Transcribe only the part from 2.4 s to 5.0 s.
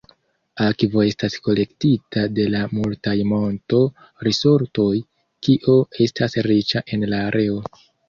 la multaj monto-risortoj,